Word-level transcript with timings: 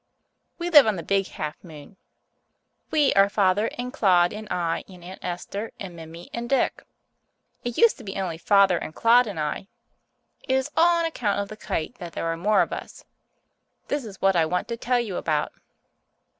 We 0.57 0.71
live 0.71 0.87
on 0.87 0.95
the 0.95 1.03
Big 1.03 1.27
Half 1.27 1.63
Moon. 1.63 1.95
"We" 2.89 3.13
are 3.13 3.29
Father 3.29 3.67
and 3.77 3.93
Claude 3.93 4.33
and 4.33 4.47
I 4.49 4.83
and 4.87 5.03
Aunt 5.03 5.23
Esther 5.23 5.73
and 5.79 5.95
Mimi 5.95 6.31
and 6.33 6.49
Dick. 6.49 6.83
It 7.63 7.77
used 7.77 7.99
to 7.99 8.03
be 8.03 8.17
only 8.19 8.39
Father 8.39 8.79
and 8.79 8.95
Claude 8.95 9.27
and 9.27 9.39
I. 9.39 9.67
It 10.41 10.55
is 10.55 10.71
all 10.75 10.97
on 10.97 11.05
account 11.05 11.39
of 11.39 11.49
the 11.49 11.55
kite 11.55 11.97
that 11.99 12.13
there 12.13 12.25
are 12.25 12.35
more 12.35 12.63
of 12.63 12.73
us. 12.73 13.05
This 13.89 14.03
is 14.03 14.19
what 14.19 14.35
I 14.35 14.43
want 14.43 14.67
to 14.69 14.75
tell 14.77 14.99
you 14.99 15.17
about. 15.17 15.53